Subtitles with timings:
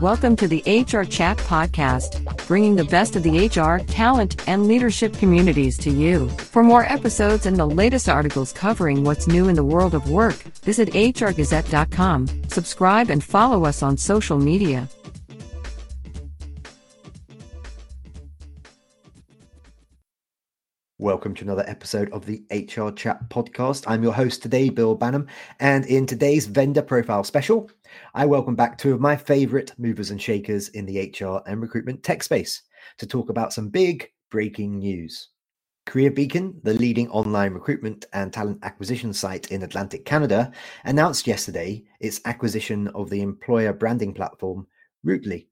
[0.00, 5.14] Welcome to the HR Chat Podcast, bringing the best of the HR, talent, and leadership
[5.14, 6.28] communities to you.
[6.28, 10.34] For more episodes and the latest articles covering what's new in the world of work,
[10.34, 14.86] visit hrgazette.com, subscribe, and follow us on social media.
[20.98, 23.84] Welcome to another episode of the HR Chat podcast.
[23.86, 25.26] I'm your host today, Bill Banham,
[25.60, 27.70] and in today's vendor profile special,
[28.14, 32.02] I welcome back two of my favorite movers and shakers in the HR and recruitment
[32.02, 32.62] tech space
[32.98, 35.28] to talk about some big breaking news.
[35.86, 40.50] Career Beacon, the leading online recruitment and talent acquisition site in Atlantic Canada,
[40.84, 44.66] announced yesterday its acquisition of the employer branding platform
[45.04, 45.46] Rootly.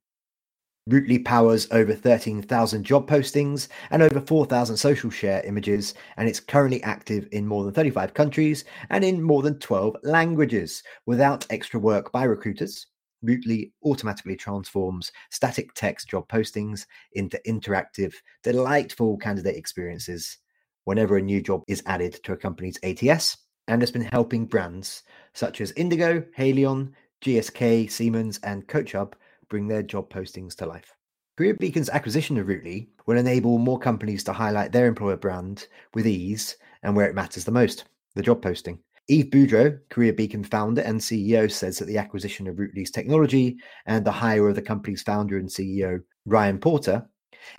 [0.90, 6.82] Rootly powers over 13,000 job postings and over 4,000 social share images, and it's currently
[6.82, 10.82] active in more than 35 countries and in more than 12 languages.
[11.06, 12.86] Without extra work by recruiters,
[13.24, 20.36] Rootly automatically transforms static text job postings into interactive, delightful candidate experiences
[20.84, 25.02] whenever a new job is added to a company's ATS, and has been helping brands
[25.32, 26.92] such as Indigo, Haleon,
[27.24, 29.14] GSK, Siemens, and CoachHub
[29.48, 30.94] bring their job postings to life.
[31.36, 36.06] Career Beacon's acquisition of Rootly will enable more companies to highlight their employer brand with
[36.06, 38.78] ease and where it matters the most the job posting.
[39.08, 44.04] Eve Boudreau, Career Beacon founder and CEO, says that the acquisition of Rootly's technology and
[44.04, 47.06] the hire of the company's founder and CEO, Ryan Porter,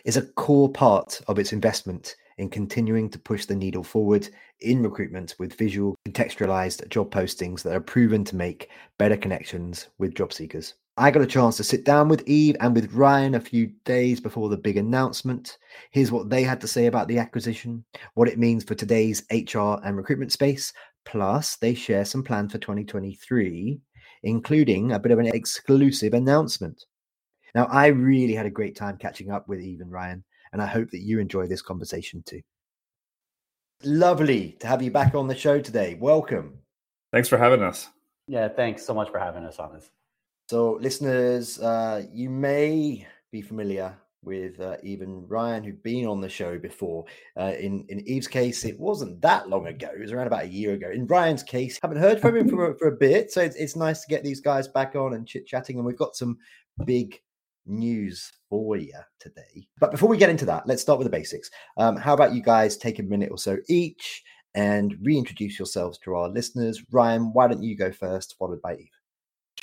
[0.06, 4.28] is a core part of its investment in continuing to push the needle forward
[4.62, 10.16] in recruitment with visual, contextualized job postings that are proven to make better connections with
[10.16, 10.74] job seekers.
[10.98, 14.22] I got a chance to sit down with Eve and with Ryan a few days
[14.22, 15.58] before the big announcement.
[15.92, 19.82] Here's what they had to say about the acquisition, what it means for today's HR
[19.84, 20.72] and recruitment space.
[21.04, 23.78] Plus, they share some plans for 2023,
[24.24, 26.86] including a bit of an exclusive announcement.
[27.54, 30.66] Now, I really had a great time catching up with Eve and Ryan, and I
[30.66, 32.42] hope that you enjoy this conversation too.
[33.84, 35.98] Lovely to have you back on the show today.
[36.00, 36.60] Welcome.
[37.12, 37.90] Thanks for having us.
[38.30, 39.90] Yeah, thanks so much for having us on this.
[40.48, 46.30] So, listeners, uh, you may be familiar with uh, even Ryan, who'd been on the
[46.30, 47.06] show before.
[47.40, 50.50] Uh, in in Eve's case, it wasn't that long ago; it was around about a
[50.50, 50.92] year ago.
[50.92, 54.02] In Ryan's case, haven't heard from him for, for a bit, so it's, it's nice
[54.02, 55.78] to get these guys back on and chit chatting.
[55.78, 56.38] And we've got some
[56.86, 57.20] big
[57.66, 59.68] news for you today.
[59.80, 61.50] But before we get into that, let's start with the basics.
[61.78, 64.24] Um, how about you guys take a minute or so each
[64.54, 66.84] and reintroduce yourselves to our listeners?
[66.92, 68.95] Ryan, why don't you go first, followed by Yves?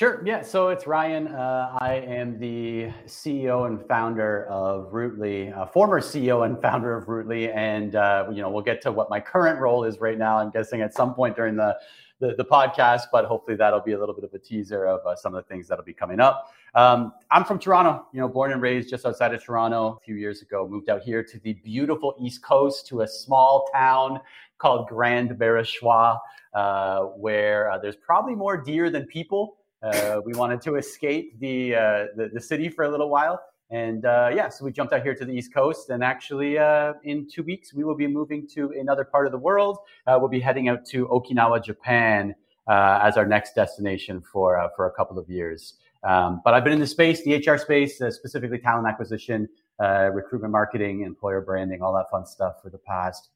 [0.03, 0.21] Sure.
[0.27, 0.43] Yeah.
[0.43, 1.29] So it's Ryan.
[1.29, 7.07] Uh, I am the CEO and founder of Rootly, uh, former CEO and founder of
[7.07, 10.39] Rootly, and uh, you know we'll get to what my current role is right now.
[10.39, 11.79] I'm guessing at some point during the
[12.19, 15.15] the, the podcast, but hopefully that'll be a little bit of a teaser of uh,
[15.15, 16.53] some of the things that'll be coming up.
[16.75, 18.05] Um, I'm from Toronto.
[18.13, 19.99] You know, born and raised just outside of Toronto.
[19.99, 23.69] A few years ago, moved out here to the beautiful East Coast to a small
[23.73, 24.19] town
[24.59, 26.19] called Grand Barachois,
[26.55, 29.59] uh, where uh, there's probably more deer than people.
[29.83, 34.05] Uh, we wanted to escape the, uh, the, the city for a little while, and
[34.05, 35.89] uh, yeah, so we jumped out here to the East Coast.
[35.89, 39.39] And actually, uh, in two weeks, we will be moving to another part of the
[39.39, 39.79] world.
[40.07, 42.35] Uh, we'll be heading out to Okinawa, Japan,
[42.69, 45.75] uh, as our next destination for for a couple of years.
[46.05, 49.49] Um, but I've been in the space, the HR space, specifically talent acquisition,
[49.81, 53.31] recruitment marketing, employer branding, all that fun stuff for the past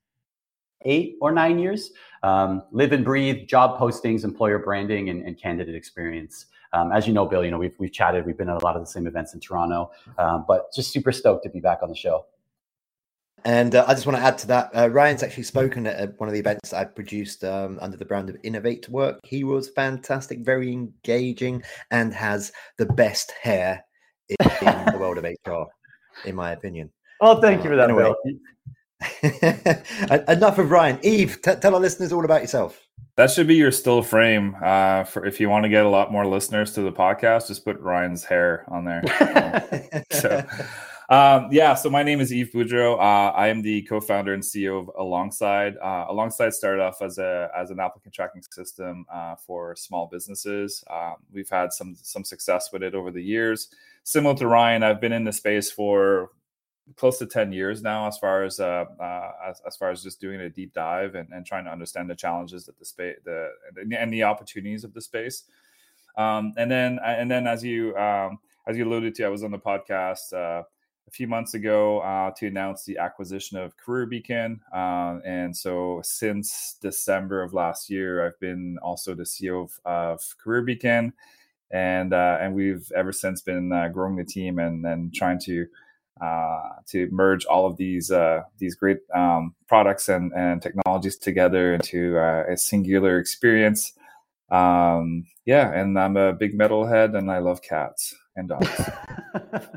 [0.85, 1.93] eight or nine years.
[2.23, 6.47] Um, live and breathe job postings, employer branding, and, and candidate experience.
[6.73, 8.27] Um, as you know, Bill, you know we've we've chatted.
[8.27, 11.13] We've been at a lot of the same events in Toronto, um, but just super
[11.13, 12.27] stoked to be back on the show.
[13.45, 14.71] And uh, I just want to add to that.
[14.75, 18.29] Uh, Ryan's actually spoken at one of the events I produced um, under the brand
[18.29, 19.21] of Innovate Work.
[19.23, 23.85] He was fantastic, very engaging, and has the best hair
[24.29, 25.67] in, in the world of HR,
[26.25, 26.91] in my opinion.
[27.21, 28.35] Oh, thank you for that, anyway, Bill.
[30.29, 30.99] Enough of Ryan.
[31.03, 32.87] Eve, t- tell our listeners all about yourself.
[33.17, 34.57] That should be your still frame.
[34.63, 37.65] Uh, for if you want to get a lot more listeners to the podcast, just
[37.65, 39.03] put Ryan's hair on there.
[40.13, 40.45] So,
[41.09, 41.75] um, yeah.
[41.75, 42.99] So my name is Eve Boudreau.
[42.99, 45.77] Uh, I am the co-founder and CEO of Alongside.
[45.83, 50.83] Uh, Alongside started off as a as an applicant tracking system uh, for small businesses.
[50.91, 53.69] Um, we've had some some success with it over the years.
[54.05, 56.31] Similar to Ryan, I've been in the space for
[56.95, 60.21] close to 10 years now as far as uh, uh, as, as far as just
[60.21, 63.51] doing a deep dive and, and trying to understand the challenges that the space the
[63.99, 65.45] and the opportunities of the space.
[66.17, 68.39] Um, and then and then as you um,
[68.69, 70.63] as you alluded to i was on the podcast uh,
[71.09, 74.61] a few months ago uh, to announce the acquisition of career beacon.
[74.73, 80.21] Uh, and so since december of last year i've been also the ceo of, of
[80.39, 81.13] career beacon.
[81.73, 85.63] And uh, and we've ever since been uh, growing the team and and trying to
[85.63, 85.86] uh,
[86.21, 92.19] to merge all of these uh, these great um, products and, and technologies together into
[92.19, 93.93] uh, a singular experience.
[94.51, 98.91] Um, yeah, and I'm a big metalhead, and I love cats and dogs.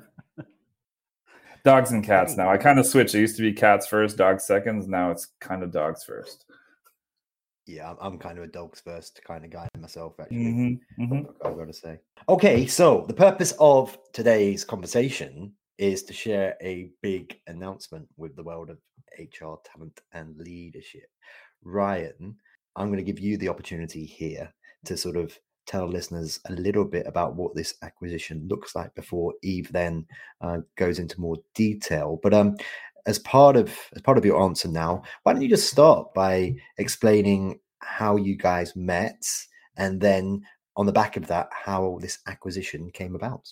[1.63, 2.49] dogs and cats now.
[2.49, 3.15] I kind of switched.
[3.15, 4.87] It used to be cats first, dogs seconds.
[4.87, 6.45] Now it's kind of dogs first.
[7.65, 10.37] Yeah, I'm kind of a dogs first kind of guy myself, actually.
[10.37, 11.47] Mm-hmm, mm-hmm.
[11.47, 11.99] I've got to say.
[12.27, 18.43] Okay, so the purpose of today's conversation is to share a big announcement with the
[18.43, 18.77] world of
[19.17, 21.09] HR talent and leadership.
[21.63, 22.35] Ryan,
[22.75, 24.53] I'm going to give you the opportunity here
[24.85, 29.33] to sort of tell listeners a little bit about what this acquisition looks like before
[29.41, 30.05] Eve then
[30.41, 32.19] uh, goes into more detail.
[32.21, 32.57] But um,
[33.05, 36.55] as part of as part of your answer now, why don't you just start by
[36.77, 39.23] explaining how you guys met,
[39.77, 40.41] and then
[40.75, 43.49] on the back of that, how this acquisition came about?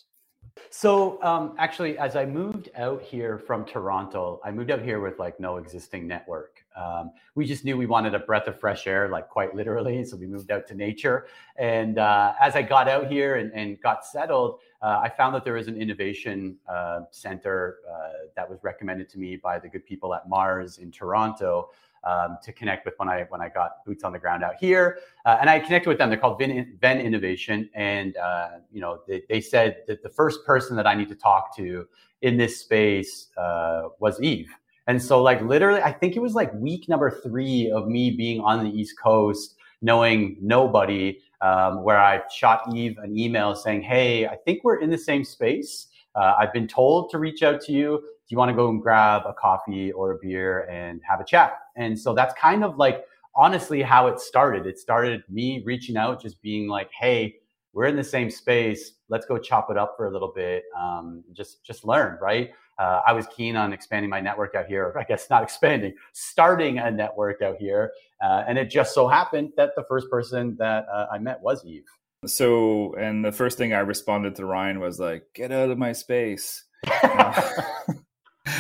[0.69, 5.19] So um, actually, as I moved out here from Toronto, I moved out here with
[5.19, 6.63] like no existing network.
[6.75, 10.03] Um, we just knew we wanted a breath of fresh air, like quite literally.
[10.05, 11.27] So we moved out to nature.
[11.57, 15.43] And uh, as I got out here and, and got settled, uh, I found that
[15.43, 19.85] there was an innovation uh, center uh, that was recommended to me by the good
[19.85, 21.69] people at Mars in Toronto
[22.03, 24.99] um, to connect with when I when I got boots on the ground out here.
[25.25, 26.09] Uh, and I connected with them.
[26.09, 30.75] They're called Venn Innovation, and uh, you know they, they, said that the first person
[30.75, 31.87] that I need to talk to
[32.21, 34.49] in this space uh, was Eve.
[34.87, 38.41] And so, like literally, I think it was like week number three of me being
[38.41, 41.19] on the East Coast, knowing nobody.
[41.39, 45.23] Um, where I shot Eve an email saying, "Hey, I think we're in the same
[45.23, 45.89] space.
[46.15, 48.81] Uh, I've been told to reach out to you do you want to go and
[48.81, 51.53] grab a coffee or a beer and have a chat?
[51.77, 54.65] And so that's kind of like honestly how it started.
[54.65, 57.35] It started me reaching out, just being like, hey,
[57.71, 58.93] we're in the same space.
[59.07, 60.63] Let's go chop it up for a little bit.
[60.77, 62.49] Um, just just learn, right?
[62.79, 64.93] Uh, I was keen on expanding my network out here.
[64.99, 67.93] I guess not expanding, starting a network out here.
[68.21, 71.63] Uh, and it just so happened that the first person that uh, I met was
[71.65, 71.85] Eve.
[72.25, 75.93] So, and the first thing I responded to Ryan was like, "Get out of my
[75.93, 76.65] space."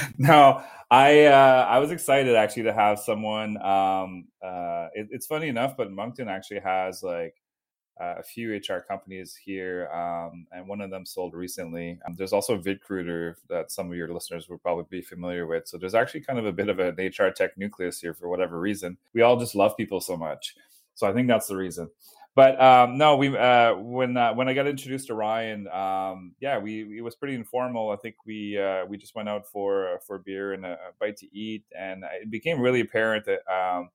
[0.17, 3.57] No, I uh, I was excited actually to have someone.
[3.61, 7.35] Um, uh, it, it's funny enough, but Moncton actually has like
[7.99, 11.99] uh, a few HR companies here, um, and one of them sold recently.
[12.07, 15.67] Um, there's also VidCruiter that some of your listeners would probably be familiar with.
[15.67, 18.59] So there's actually kind of a bit of an HR tech nucleus here for whatever
[18.59, 18.97] reason.
[19.13, 20.55] We all just love people so much.
[20.95, 21.89] So I think that's the reason
[22.37, 26.59] but um, no, we uh, when uh, when I got introduced to Ryan, um, yeah,
[26.59, 27.89] we it was pretty informal.
[27.89, 31.17] I think we uh, we just went out for uh, for beer and a, bite
[31.17, 33.89] to eat, and it became really apparent that um,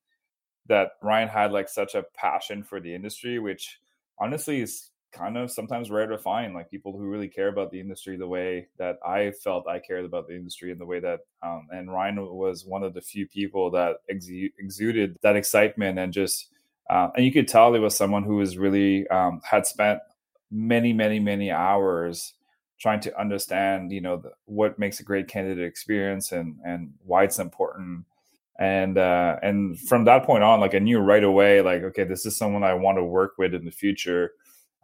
[0.66, 3.78] that Ryan had like such a passion for the industry, which
[4.18, 6.52] honestly is kind of sometimes rare to find.
[6.52, 10.04] Like people who really care about the industry the way that I felt I cared
[10.04, 13.28] about the industry, and the way that um, and Ryan was one of the few
[13.28, 16.48] people that exuded that excitement and just
[16.90, 20.00] uh, and you could tell it was someone who was really um, had spent
[20.50, 22.34] many, many, many hours
[22.80, 27.24] trying to understand, you know, the, what makes a great candidate experience and and why
[27.24, 28.04] it's important.
[28.58, 32.26] And uh, and from that point on, like I knew right away, like okay, this
[32.26, 34.32] is someone I want to work with in the future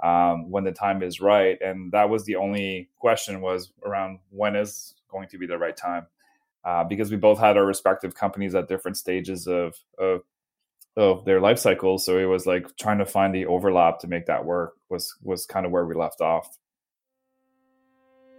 [0.03, 1.59] um, when the time is right.
[1.61, 5.77] And that was the only question was around when is going to be the right
[5.77, 6.07] time.
[6.65, 10.23] Uh, because we both had our respective companies at different stages of, of
[10.99, 12.05] of their life cycles.
[12.05, 15.47] So it was like trying to find the overlap to make that work was was
[15.47, 16.59] kind of where we left off.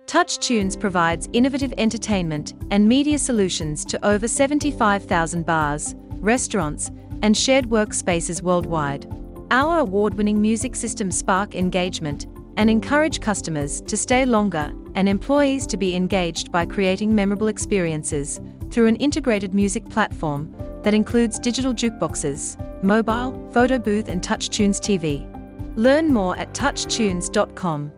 [0.06, 6.90] TouchTunes provides innovative entertainment and media solutions to over 75,000 bars, restaurants,
[7.22, 9.08] and shared workspaces worldwide.
[9.52, 12.26] Our award winning music systems spark engagement
[12.58, 18.42] and encourage customers to stay longer and employees to be engaged by creating memorable experiences
[18.70, 25.28] through an integrated music platform that includes digital jukeboxes, mobile, photo booth, and TouchTunes TV.
[25.76, 27.92] Learn more at touchtunes.com.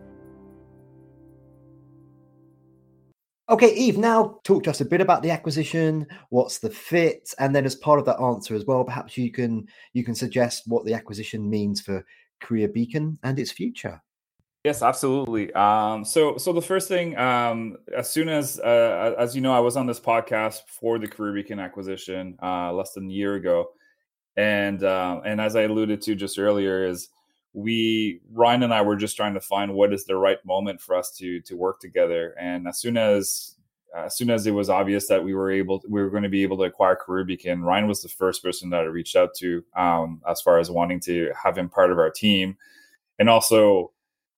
[3.52, 7.54] Okay, Eve, now talk to us a bit about the acquisition, what's the fit, and
[7.54, 10.86] then as part of that answer as well, perhaps you can you can suggest what
[10.86, 12.02] the acquisition means for
[12.40, 14.00] Career Beacon and its future.
[14.64, 15.52] Yes, absolutely.
[15.54, 19.58] Um, so, so the first thing, um, as soon as, uh, as you know, I
[19.58, 23.72] was on this podcast for the Career Beacon acquisition uh, less than a year ago,
[24.36, 27.08] and uh, and as I alluded to just earlier, is
[27.54, 30.94] we Ryan and I were just trying to find what is the right moment for
[30.94, 33.56] us to to work together, and as soon as
[33.96, 36.44] as soon as it was obvious that we were able we were going to be
[36.44, 39.62] able to acquire career beacon ryan was the first person that i reached out to
[39.76, 42.56] um, as far as wanting to have him part of our team.
[43.18, 43.92] And also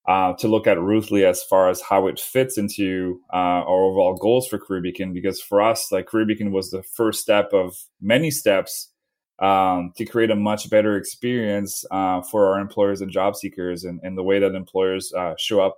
[0.07, 4.15] uh, to look at Rootly as far as how it fits into uh, our overall
[4.15, 5.13] goals for Career Beacon.
[5.13, 8.91] Because for us, like Career Beacon was the first step of many steps
[9.39, 13.99] um, to create a much better experience uh, for our employers and job seekers, and,
[14.03, 15.77] and the way that employers uh, show up,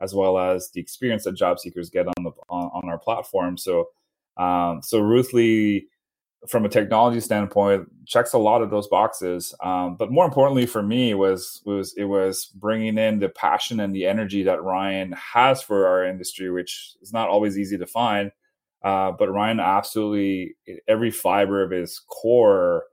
[0.00, 3.58] as well as the experience that job seekers get on the on, on our platform.
[3.58, 3.88] So,
[4.36, 5.84] um, so Rootly
[6.48, 9.54] from a technology standpoint checks a lot of those boxes.
[9.62, 13.94] Um, but more importantly for me was was it was bringing in the passion and
[13.94, 18.30] the energy that ryan has for our industry which is not always easy to find.
[18.82, 22.84] Uh, but ryan absolutely every fiber of his core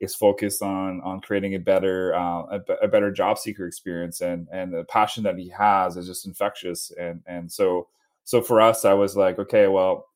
[0.00, 4.20] is focused on on creating a better uh, a, a, better job seeker experience.
[4.20, 6.92] And and the passion that he has is just infectious.
[6.98, 7.88] And and so
[8.26, 10.08] so for us i was like okay well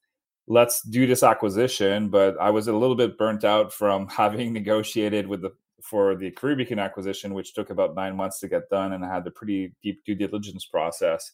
[0.46, 2.08] let's do this acquisition.
[2.08, 6.30] But I was a little bit burnt out from having negotiated with the for the
[6.30, 9.30] Career Beacon acquisition, which took about nine months to get done, and I had a
[9.30, 11.32] pretty deep due diligence process.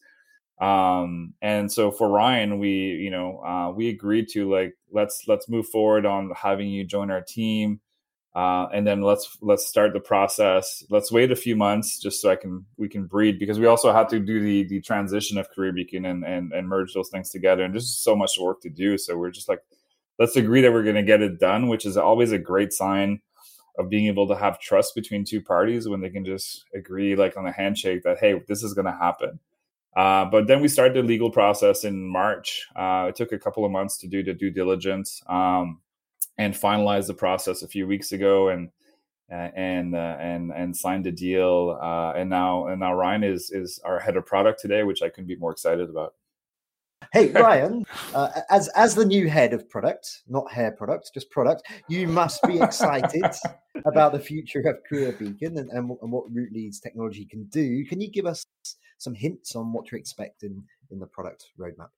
[0.61, 5.49] Um, and so for Ryan, we you know uh, we agreed to like let's let's
[5.49, 7.81] move forward on having you join our team
[8.37, 10.85] uh, and then let's let's start the process.
[10.91, 13.95] Let's wait a few months just so I can we can breed because we also
[13.95, 17.31] had to do the the transition of Career Beacon and and, and merge those things
[17.31, 17.65] together.
[17.65, 18.99] And there's so much work to do.
[18.99, 19.61] So we're just like,
[20.19, 23.23] let's agree that we're going to get it done, which is always a great sign
[23.79, 27.39] of being able to have trust between two parties when they can just agree like
[27.39, 29.41] on a handshake that hey, this is going to happen.
[29.97, 32.67] Uh, but then we started the legal process in March.
[32.77, 35.23] Uh, it took a couple of months to do the due diligence.
[35.27, 35.81] Um,
[36.39, 38.71] and finalized the process a few weeks ago and
[39.29, 43.81] and uh, and and signed a deal uh, and now and now Ryan is is
[43.85, 46.15] our head of product today which I couldn't be more excited about.
[47.13, 51.63] Hey Ryan, uh, as as the new head of product, not hair product, just product,
[51.89, 53.25] you must be excited
[53.85, 57.85] about the future of Career Beacon and, and, and what Rootly's technology can do.
[57.87, 58.45] Can you give us
[58.99, 61.89] some hints on what to expect in in the product roadmap?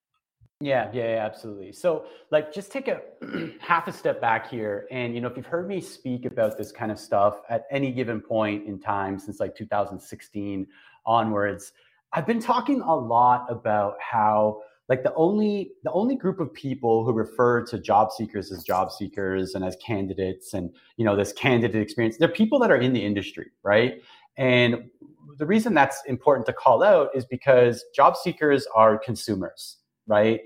[0.61, 1.71] Yeah, yeah, yeah, absolutely.
[1.71, 3.01] So, like, just take a
[3.61, 6.73] half a step back here, and you know, if you've heard me speak about this
[6.73, 10.67] kind of stuff at any given point in time since like 2016
[11.07, 11.73] onwards,
[12.13, 17.05] I've been talking a lot about how like the only the only group of people
[17.05, 21.33] who refer to job seekers as job seekers and as candidates and you know this
[21.33, 24.03] candidate experience they're people that are in the industry right
[24.39, 24.89] and
[25.37, 29.77] the reason that's important to call out is because job seekers are consumers
[30.09, 30.41] right?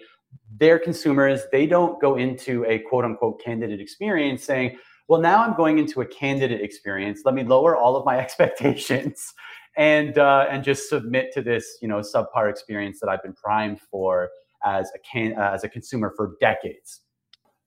[0.59, 1.42] They're consumers.
[1.50, 4.78] They don't go into a quote unquote candidate experience saying,
[5.09, 7.23] well, now I'm going into a candidate experience.
[7.25, 9.33] Let me lower all of my expectations
[9.76, 13.81] and uh, and just submit to this, you know, subpar experience that I've been primed
[13.90, 14.31] for
[14.64, 17.00] as a can uh, as a consumer for decades.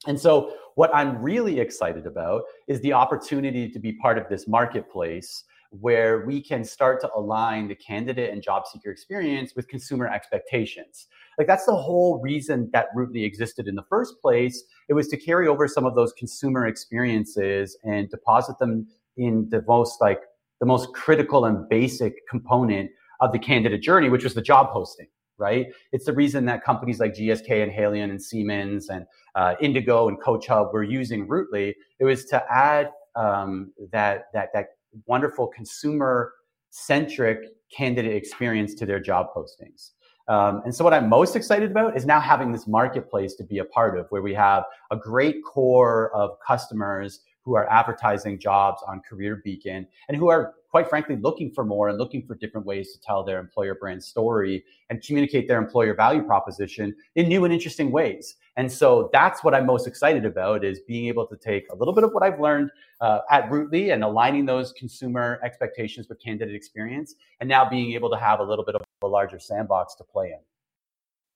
[0.07, 4.47] And so, what I'm really excited about is the opportunity to be part of this
[4.47, 5.43] marketplace
[5.81, 11.07] where we can start to align the candidate and job seeker experience with consumer expectations.
[11.37, 14.63] Like that's the whole reason that Rootly existed in the first place.
[14.89, 19.63] It was to carry over some of those consumer experiences and deposit them in the
[19.67, 20.21] most like
[20.59, 22.89] the most critical and basic component
[23.19, 25.67] of the candidate journey, which was the job posting right?
[25.91, 29.05] It's the reason that companies like GSK and Haleon and Siemens and
[29.35, 31.73] uh, Indigo and Coach Hub were using Rootly.
[31.99, 34.67] It was to add um, that that that
[35.05, 36.33] wonderful consumer
[36.69, 37.39] centric
[37.75, 39.91] candidate experience to their job postings.
[40.27, 43.59] Um, and so, what I'm most excited about is now having this marketplace to be
[43.59, 48.81] a part of, where we have a great core of customers who are advertising jobs
[48.87, 52.65] on Career Beacon and who are quite frankly looking for more and looking for different
[52.65, 57.45] ways to tell their employer brand story and communicate their employer value proposition in new
[57.45, 58.35] and interesting ways.
[58.57, 61.93] And so that's what I'm most excited about is being able to take a little
[61.93, 62.71] bit of what I've learned
[63.01, 68.09] uh, at Rootly and aligning those consumer expectations with candidate experience and now being able
[68.11, 70.39] to have a little bit of a larger sandbox to play in.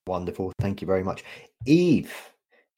[0.07, 0.53] Wonderful.
[0.59, 1.23] Thank you very much.
[1.65, 2.13] Eve,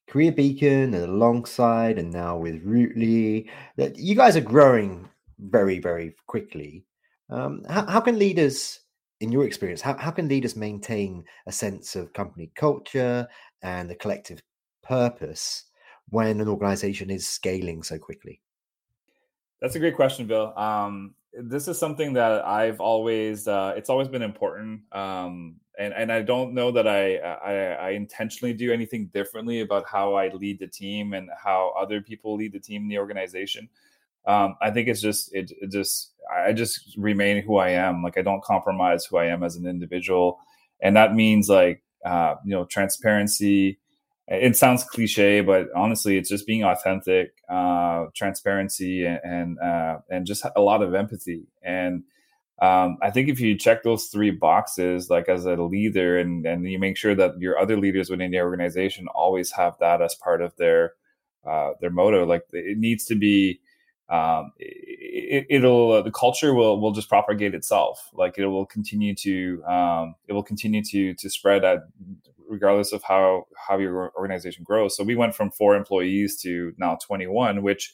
[0.08, 5.08] Career Beacon and alongside, and now with Rootly, that you guys are growing
[5.40, 6.84] very, very quickly.
[7.30, 8.82] Um, how, how, can leaders,
[9.22, 13.28] in your experience, how, how can leaders maintain a sense of company culture
[13.62, 14.42] and the collective
[14.84, 15.66] purpose
[16.10, 18.42] when an organization is scaling so quickly?
[19.62, 20.58] That's a great question, Bill.
[20.58, 24.82] Um, this is something that I've always, uh, it's always been important.
[24.92, 27.54] Um, and and I don't know that I, I,
[27.88, 32.36] I intentionally do anything differently about how I lead the team and how other people
[32.36, 33.70] lead the team in the organization.
[34.28, 38.04] Um, I think it's just it, it, just I just remain who I am.
[38.04, 40.40] Like I don't compromise who I am as an individual,
[40.82, 43.80] and that means like uh, you know transparency.
[44.28, 50.26] It sounds cliche, but honestly, it's just being authentic, uh, transparency, and and, uh, and
[50.26, 52.04] just a lot of empathy and
[52.62, 56.70] um, I think if you check those three boxes, like as a leader, and and
[56.70, 60.44] you make sure that your other leaders within the organization always have that as part
[60.44, 60.94] of their
[61.44, 63.60] uh, their motto, like it needs to be.
[64.12, 68.10] Um, it, will uh, the culture will will just propagate itself.
[68.14, 71.84] Like it will continue to um, it will continue to to spread at
[72.50, 74.98] regardless of how how your organization grows.
[74.98, 77.94] So we went from four employees to now 21, which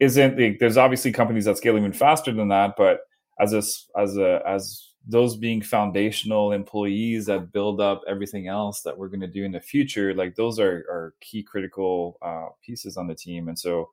[0.00, 3.00] isn't there's obviously companies that scale even faster than that, but
[3.38, 3.62] as a
[4.00, 9.20] as a as those being foundational employees that build up everything else that we're going
[9.20, 13.14] to do in the future like those are, are key critical uh, pieces on the
[13.14, 13.90] team and so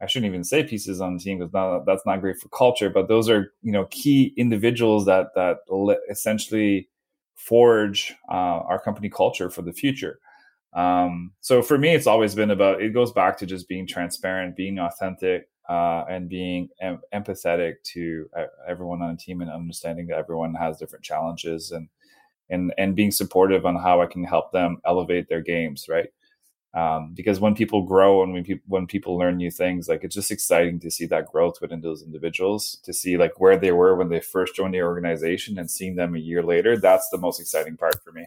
[0.00, 3.08] i shouldn't even say pieces on the team because that's not great for culture but
[3.08, 5.58] those are you know key individuals that that
[6.10, 6.88] essentially
[7.40, 10.20] forge uh, our company culture for the future.
[10.74, 14.56] Um, so for me, it's always been about, it goes back to just being transparent,
[14.56, 18.28] being authentic, uh, and being em- empathetic to
[18.68, 21.88] everyone on the team and understanding that everyone has different challenges and,
[22.50, 25.86] and, and being supportive on how I can help them elevate their games.
[25.88, 26.10] Right
[26.72, 30.14] um, because when people grow and when people when people learn new things like it's
[30.14, 33.96] just exciting to see that growth within those individuals to see like where they were
[33.96, 37.40] when they first joined the organization and seeing them a year later that's the most
[37.40, 38.26] exciting part for me.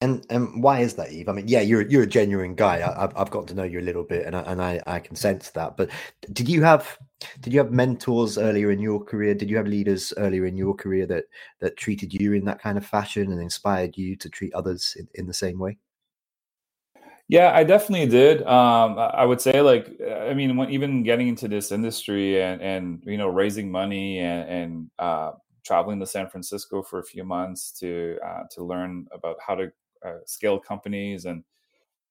[0.00, 1.28] And and why is that eve?
[1.28, 2.76] I mean yeah you're you're a genuine guy.
[2.76, 4.98] I, have I've got to know you a little bit and I, and I i
[5.00, 5.76] can sense that.
[5.76, 5.90] But
[6.32, 6.96] did you have
[7.40, 9.34] did you have mentors earlier in your career?
[9.34, 11.24] Did you have leaders earlier in your career that
[11.60, 15.08] that treated you in that kind of fashion and inspired you to treat others in,
[15.14, 15.78] in the same way
[17.32, 18.42] yeah, I definitely did.
[18.42, 23.02] Um, I would say, like, I mean, when, even getting into this industry and and
[23.06, 25.32] you know raising money and, and uh,
[25.64, 29.72] traveling to San Francisco for a few months to uh, to learn about how to
[30.04, 31.42] uh, scale companies and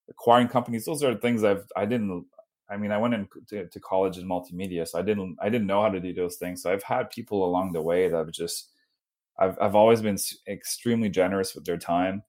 [0.09, 0.85] acquiring companies.
[0.85, 2.25] Those are things I've I didn't.
[2.71, 5.83] I mean, I went into to college in multimedia, so I didn't I didn't know
[5.83, 6.63] how to do those things.
[6.63, 8.71] So I've had people along the way that have just
[9.39, 12.23] I've I've always been extremely generous with their time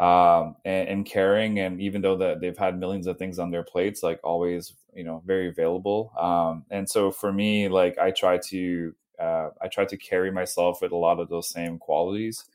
[0.00, 1.58] um, and, and, caring.
[1.58, 5.04] And even though that they've had millions of things on their plates, like always, you
[5.04, 6.10] know, very available.
[6.18, 10.80] Um, and so for me, like I try to, uh, I try to carry myself
[10.80, 12.46] with a lot of those same qualities.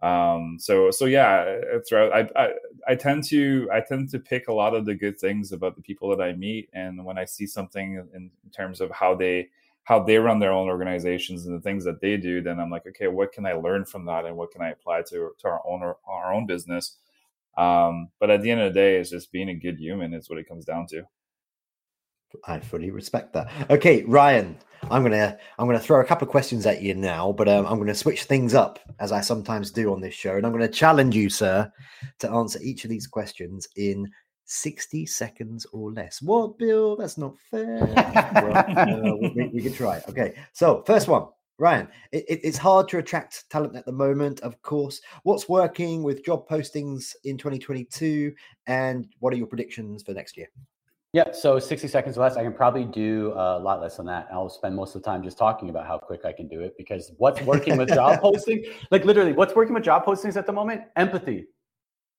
[0.00, 2.48] Um, so, so yeah, throughout, I, I,
[2.88, 5.82] I tend to, I tend to pick a lot of the good things about the
[5.82, 6.70] people that I meet.
[6.72, 9.48] And when I see something in terms of how they,
[9.88, 12.86] how they run their own organizations and the things that they do, then I'm like,
[12.86, 15.62] okay, what can I learn from that, and what can I apply to to our
[15.66, 16.98] own our own business?
[17.56, 20.28] Um, but at the end of the day, it's just being a good human is
[20.28, 21.04] what it comes down to.
[22.44, 23.50] I fully respect that.
[23.70, 24.58] Okay, Ryan,
[24.90, 27.78] I'm gonna I'm gonna throw a couple of questions at you now, but um, I'm
[27.78, 31.16] gonna switch things up as I sometimes do on this show, and I'm gonna challenge
[31.16, 31.72] you, sir,
[32.18, 34.06] to answer each of these questions in
[34.48, 36.22] 60 seconds or less.
[36.22, 36.96] What, Bill?
[36.96, 37.80] That's not fair.
[38.34, 40.02] well, uh, we, we, can try.
[40.08, 40.34] Okay.
[40.52, 41.26] So, first one,
[41.58, 45.00] Ryan, it, it, it's hard to attract talent at the moment, of course.
[45.24, 48.32] What's working with job postings in 2022?
[48.66, 50.48] And what are your predictions for next year?
[51.12, 52.36] Yeah, so 60 seconds or less.
[52.36, 54.28] I can probably do a lot less than that.
[54.32, 56.74] I'll spend most of the time just talking about how quick I can do it
[56.78, 60.52] because what's working with job posting, like literally, what's working with job postings at the
[60.52, 60.82] moment?
[60.96, 61.46] Empathy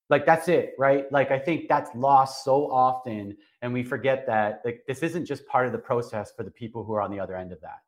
[0.10, 1.12] like that's it right?
[1.12, 5.45] Like i think that's lost so often and we forget that like this isn't just
[5.48, 7.80] part of the process for the people who are on the other end of that.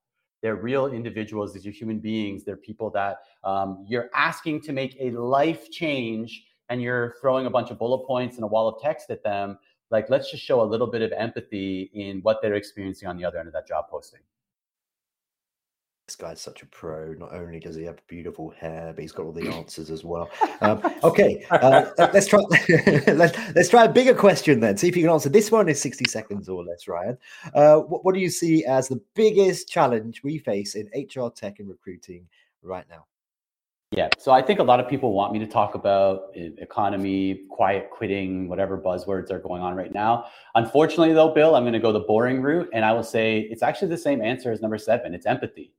[0.42, 4.96] They're real individuals these are human beings they're people that um, you're asking to make
[5.00, 8.82] a life change and you're throwing a bunch of bullet points and a wall of
[8.82, 9.60] text at them.
[9.92, 13.26] Like let's just show a little bit of empathy in what they're experiencing on the
[13.26, 14.22] other end of that job posting
[16.08, 17.14] this guy's such a pro.
[17.14, 20.30] Not only does he have beautiful hair, but he's got all the answers as well.
[20.62, 22.40] Um, okay, uh, let's try.
[23.08, 24.78] let's, let's try a bigger question then.
[24.78, 26.88] See if you can answer this one in sixty seconds or less.
[26.88, 27.18] Ryan,
[27.54, 31.60] uh, what, what do you see as the biggest challenge we face in HR tech
[31.60, 32.28] and recruiting
[32.62, 33.06] right now?
[33.94, 37.90] Yeah, so I think a lot of people want me to talk about economy, quiet
[37.92, 40.28] quitting, whatever buzzwords are going on right now.
[40.56, 43.62] Unfortunately, though, Bill, I'm going to go the boring route, and I will say it's
[43.62, 45.14] actually the same answer as number seven.
[45.14, 45.74] It's empathy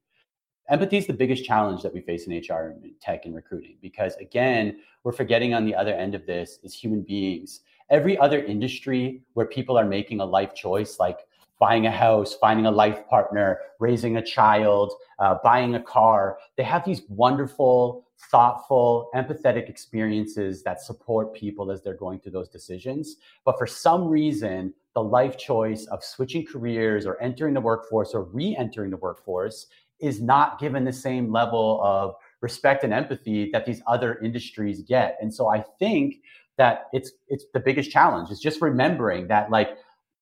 [0.72, 4.16] empathy is the biggest challenge that we face in HR and tech and recruiting because
[4.16, 7.60] again, we're forgetting on the other end of this is human beings.
[7.90, 11.18] Every other industry where people are making a life choice, like
[11.58, 16.62] buying a house, finding a life partner, raising a child, uh, buying a car, they
[16.62, 23.16] have these wonderful, thoughtful, empathetic experiences that support people as they're going through those decisions.
[23.44, 28.24] But for some reason, the life choice of switching careers or entering the workforce or
[28.24, 29.66] re entering the workforce
[30.02, 35.16] is not given the same level of respect and empathy that these other industries get.
[35.20, 36.16] And so I think
[36.58, 39.70] that it's it's the biggest challenge is just remembering that like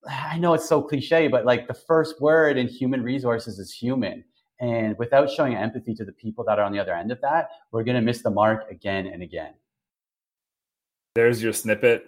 [0.08, 4.24] I know it's so cliche, but like the first word in human resources is human.
[4.60, 7.48] And without showing empathy to the people that are on the other end of that,
[7.72, 9.54] we're going to miss the mark again and again.
[11.14, 12.04] There's your snippet.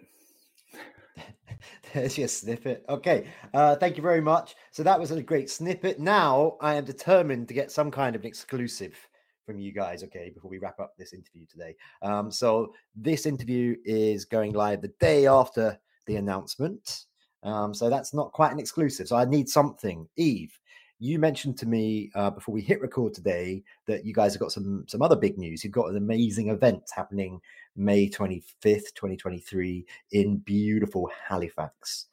[1.94, 2.84] There's your snippet.
[2.88, 3.26] Okay.
[3.52, 4.56] Uh, thank you very much.
[4.70, 6.00] So that was a great snippet.
[6.00, 8.96] Now I am determined to get some kind of an exclusive
[9.44, 11.74] from you guys, okay, before we wrap up this interview today.
[12.00, 17.06] Um, so this interview is going live the day after the announcement.
[17.42, 19.08] Um, so that's not quite an exclusive.
[19.08, 20.08] So I need something.
[20.16, 20.58] Eve,
[21.02, 24.52] you mentioned to me uh, before we hit record today that you guys have got
[24.52, 25.64] some some other big news.
[25.64, 27.40] You've got an amazing event happening
[27.74, 32.06] May 25th, 2023 in beautiful Halifax.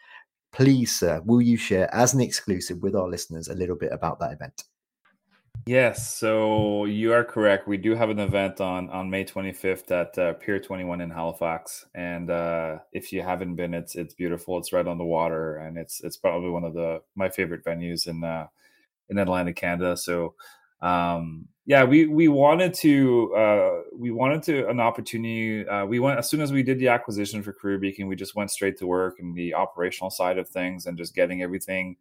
[0.51, 4.19] Please, sir, will you share as an exclusive with our listeners a little bit about
[4.21, 4.63] that event?
[5.67, 7.67] Yes, so you are correct.
[7.67, 11.85] We do have an event on on May 25th at uh, Pier 21 in Halifax,
[11.93, 14.57] and uh, if you haven't been, it's it's beautiful.
[14.57, 18.07] It's right on the water, and it's it's probably one of the my favorite venues
[18.07, 18.47] in uh,
[19.09, 19.97] in Atlantic Canada.
[19.97, 20.35] So,
[20.81, 25.67] um, yeah, we we wanted to uh, we wanted to an opportunity.
[25.67, 28.35] Uh, we went as soon as we did the acquisition for Career Beacon, we just
[28.35, 31.95] went straight to work and the operational side of things, and just getting everything,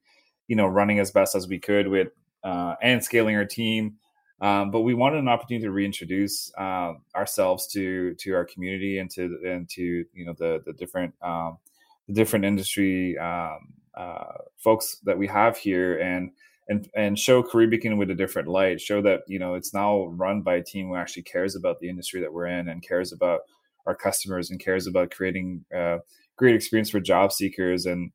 [0.47, 2.09] you know, running as best as we could with
[2.45, 3.97] uh, and scaling our team.
[4.41, 9.11] Um, but we wanted an opportunity to reintroduce uh, ourselves to to our community and
[9.11, 11.59] to and to you know the the different um,
[12.07, 16.31] the different industry um, uh, folks that we have here and
[16.69, 18.81] and and show Career Beacon with a different light.
[18.81, 21.89] Show that you know it's now run by a team who actually cares about the
[21.89, 23.41] industry that we're in and cares about
[23.87, 25.99] our customers and cares about creating uh,
[26.37, 28.13] great experience for job seekers and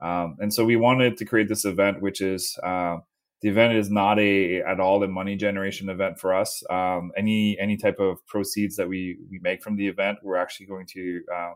[0.00, 2.98] um, and so we wanted to create this event, which is uh,
[3.42, 6.62] the event is not a at all a money generation event for us.
[6.70, 10.66] Um, any any type of proceeds that we we make from the event, we're actually
[10.66, 11.54] going to um,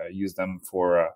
[0.00, 1.10] uh, use them for uh,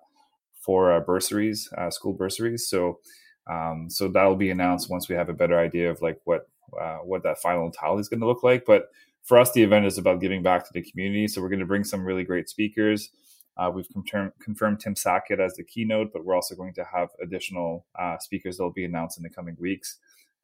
[0.59, 2.67] for uh, bursaries, school bursaries.
[2.67, 2.99] So
[3.49, 6.97] um, so that'll be announced once we have a better idea of like what uh,
[6.97, 8.65] what that final tally is going to look like.
[8.65, 8.89] But
[9.23, 11.27] for us, the event is about giving back to the community.
[11.27, 13.09] So we're going to bring some really great speakers.
[13.57, 17.09] Uh, we've confirmed, confirmed Tim Sackett as the keynote, but we're also going to have
[17.21, 19.97] additional uh, speakers that will be announced in the coming weeks,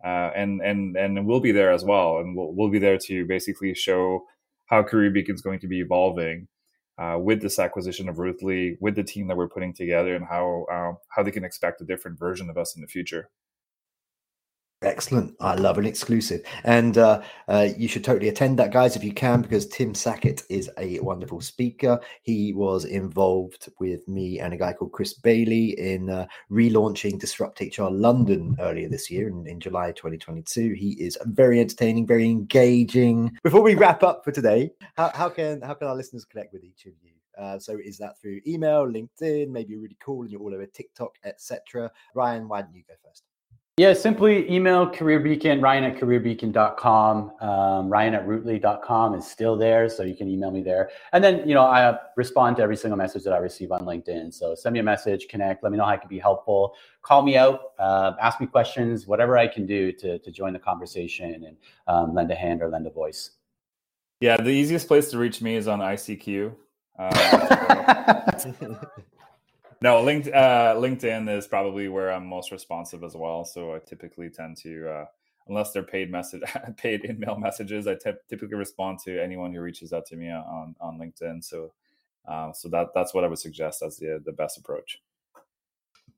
[0.04, 3.26] uh, and and and we'll be there as well, and we'll we'll be there to
[3.26, 4.26] basically show
[4.66, 6.48] how Career Beacon is going to be evolving
[6.98, 10.66] uh, with this acquisition of Rootly, with the team that we're putting together, and how
[10.72, 13.30] uh, how they can expect a different version of us in the future.
[14.94, 15.36] Excellent.
[15.40, 16.44] I love an exclusive.
[16.66, 20.44] And uh, uh, you should totally attend that, guys, if you can, because Tim Sackett
[20.52, 22.00] is a wonderful speaker.
[22.22, 27.60] He was involved with me and a guy called Chris Bailey in uh, relaunching Disrupt
[27.60, 30.74] HR London earlier this year in, in July 2022.
[30.74, 33.36] He is very entertaining, very engaging.
[33.44, 36.64] Before we wrap up for today, how, how can how can our listeners connect with
[36.64, 37.14] each of you?
[37.36, 40.68] Uh, so is that through email, LinkedIn, maybe you're really cool and you're all over
[40.68, 41.90] TikTok, etc.
[42.14, 43.24] Ryan, why don't you go first?
[43.78, 47.32] Yeah, simply email careerbeacon, ryan at careerbeacon.com.
[47.42, 50.92] Um, ryan at rootly.com is still there, so you can email me there.
[51.12, 54.32] And then, you know, I respond to every single message that I receive on LinkedIn.
[54.32, 56.76] So send me a message, connect, let me know how I can be helpful.
[57.02, 60.60] Call me out, uh, ask me questions, whatever I can do to, to join the
[60.60, 61.58] conversation and
[61.88, 63.32] um, lend a hand or lend a voice.
[64.20, 66.54] Yeah, the easiest place to reach me is on ICQ.
[67.00, 68.76] Uh,
[69.84, 73.44] No, uh, LinkedIn is probably where I'm most responsive as well.
[73.44, 75.06] So I typically tend to, uh,
[75.50, 76.42] unless they're paid message,
[76.78, 80.76] paid email messages, I t- typically respond to anyone who reaches out to me on
[80.80, 81.44] on LinkedIn.
[81.44, 81.74] So,
[82.26, 85.02] uh, so that that's what I would suggest as the the best approach.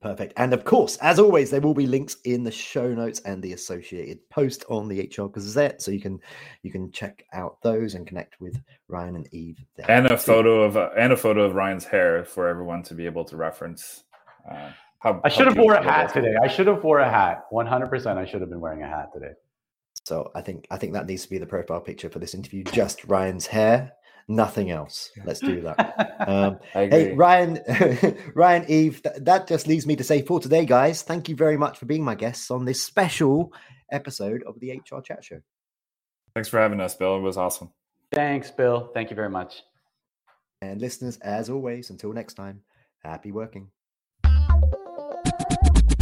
[0.02, 0.34] Perfect.
[0.36, 3.54] And of course, as always, there will be links in the show notes and the
[3.54, 6.20] associated post on the HR Gazette, so you can
[6.62, 9.64] you can check out those and connect with Ryan and Eve.
[9.88, 10.16] and a too.
[10.16, 13.36] photo of uh, and a photo of Ryan's hair for everyone to be able to
[13.36, 14.04] reference.
[14.48, 16.34] Uh, how, I should have wore a hat today.
[16.42, 17.46] I should have wore a hat.
[17.50, 18.18] One hundred percent.
[18.18, 19.32] I should have been wearing a hat today.
[20.04, 22.64] So I think I think that needs to be the profile picture for this interview.
[22.64, 23.92] Just Ryan's hair
[24.28, 25.10] nothing else.
[25.24, 26.12] Let's do that.
[26.26, 27.60] Um, hey, Ryan,
[28.34, 31.56] Ryan, Eve, th- that just leaves me to say for today, guys, thank you very
[31.56, 33.52] much for being my guests on this special
[33.92, 35.40] episode of the HR Chat Show.
[36.34, 37.18] Thanks for having us, Bill.
[37.18, 37.70] It was awesome.
[38.12, 38.90] Thanks, Bill.
[38.92, 39.62] Thank you very much.
[40.62, 42.62] And listeners, as always, until next time,
[43.04, 43.70] happy working.